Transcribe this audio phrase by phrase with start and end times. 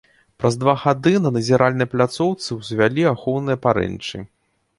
[0.43, 4.25] Праз два гады на назіральнай пляцоўцы ўзвялі ахоўныя парэнчы.